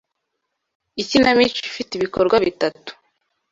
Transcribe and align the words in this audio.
Ikinamico 1.01 1.59
ifite 1.69 1.91
ibikorwa 1.95 2.35
bitatu. 2.45 2.91